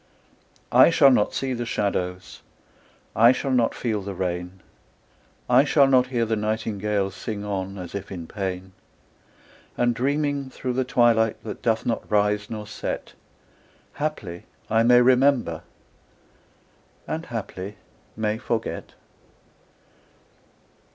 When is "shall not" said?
0.89-1.35, 3.31-3.75, 5.63-6.07